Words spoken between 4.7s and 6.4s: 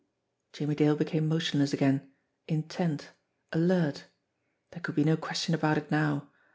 There could be no question about it now.